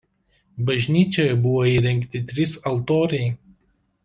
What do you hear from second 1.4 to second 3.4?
buvo įrengti trys altoriai.